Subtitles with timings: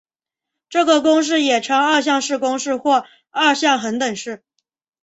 [0.67, 4.41] 这个公式也称二项式公式或二项恒等式。